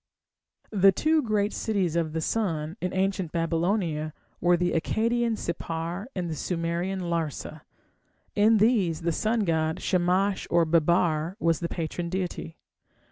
[0.71, 6.27] The two great cities of the sun in ancient Babylonia were the Akkadian Sippar and
[6.27, 7.61] the Sumerian Larsa.
[8.33, 12.57] In these the sun god, Shamash or Babbar, was the patron deity.